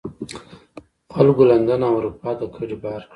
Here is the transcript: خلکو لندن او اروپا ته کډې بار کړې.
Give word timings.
خلکو 1.13 1.43
لندن 1.51 1.79
او 1.87 1.93
اروپا 1.99 2.31
ته 2.39 2.45
کډې 2.55 2.77
بار 2.83 3.01
کړې. 3.05 3.07